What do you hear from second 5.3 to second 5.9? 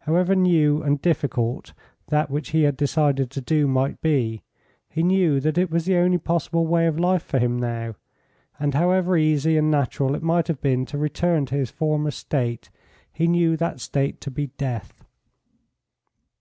that it was